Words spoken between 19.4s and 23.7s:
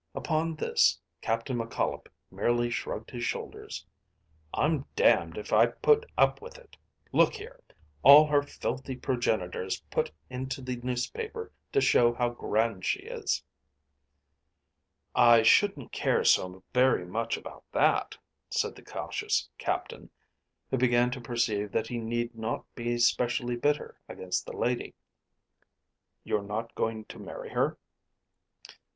Captain, who began to perceive that he need not be specially